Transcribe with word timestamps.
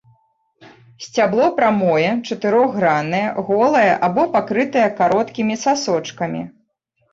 Сцябло 1.07 1.45
прамое, 1.59 2.05
чатырохграннае, 2.27 3.21
голае 3.51 3.93
або 4.09 4.27
пакрытае 4.39 4.89
кароткімі 5.03 5.61
сасочкамі. 5.69 6.45